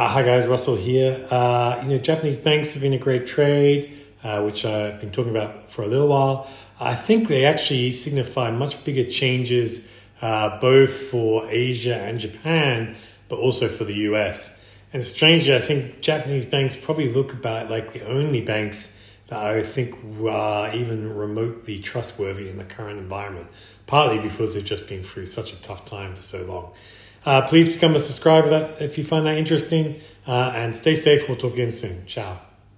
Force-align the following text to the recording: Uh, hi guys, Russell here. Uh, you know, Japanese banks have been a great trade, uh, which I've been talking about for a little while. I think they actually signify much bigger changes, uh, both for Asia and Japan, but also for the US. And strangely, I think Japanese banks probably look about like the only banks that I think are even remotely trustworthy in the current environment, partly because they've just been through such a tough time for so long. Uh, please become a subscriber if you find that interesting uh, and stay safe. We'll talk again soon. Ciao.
Uh, 0.00 0.08
hi 0.08 0.22
guys, 0.22 0.46
Russell 0.46 0.76
here. 0.76 1.26
Uh, 1.30 1.78
you 1.82 1.90
know, 1.90 1.98
Japanese 1.98 2.38
banks 2.38 2.72
have 2.72 2.80
been 2.82 2.94
a 2.94 2.98
great 2.98 3.26
trade, 3.26 3.92
uh, 4.24 4.40
which 4.40 4.64
I've 4.64 4.98
been 4.98 5.10
talking 5.10 5.30
about 5.30 5.70
for 5.70 5.82
a 5.82 5.86
little 5.86 6.08
while. 6.08 6.48
I 6.80 6.94
think 6.94 7.28
they 7.28 7.44
actually 7.44 7.92
signify 7.92 8.50
much 8.50 8.82
bigger 8.82 9.04
changes, 9.04 9.94
uh, 10.22 10.58
both 10.58 10.90
for 10.90 11.46
Asia 11.50 11.96
and 11.96 12.18
Japan, 12.18 12.96
but 13.28 13.40
also 13.40 13.68
for 13.68 13.84
the 13.84 13.92
US. 14.08 14.66
And 14.94 15.04
strangely, 15.04 15.54
I 15.54 15.60
think 15.60 16.00
Japanese 16.00 16.46
banks 16.46 16.74
probably 16.74 17.12
look 17.12 17.34
about 17.34 17.70
like 17.70 17.92
the 17.92 18.08
only 18.08 18.40
banks 18.40 19.06
that 19.28 19.38
I 19.38 19.62
think 19.62 19.98
are 20.26 20.74
even 20.74 21.14
remotely 21.14 21.78
trustworthy 21.78 22.48
in 22.48 22.56
the 22.56 22.64
current 22.64 22.98
environment, 22.98 23.48
partly 23.86 24.18
because 24.18 24.54
they've 24.54 24.64
just 24.64 24.88
been 24.88 25.02
through 25.02 25.26
such 25.26 25.52
a 25.52 25.60
tough 25.60 25.84
time 25.84 26.14
for 26.14 26.22
so 26.22 26.42
long. 26.46 26.72
Uh, 27.24 27.46
please 27.46 27.68
become 27.68 27.94
a 27.94 28.00
subscriber 28.00 28.74
if 28.80 28.96
you 28.96 29.04
find 29.04 29.26
that 29.26 29.36
interesting 29.36 30.00
uh, 30.26 30.52
and 30.54 30.74
stay 30.74 30.94
safe. 30.94 31.28
We'll 31.28 31.36
talk 31.36 31.54
again 31.54 31.70
soon. 31.70 32.06
Ciao. 32.06 32.49